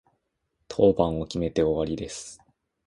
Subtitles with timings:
[0.67, 2.41] 当番を決めて終わりです。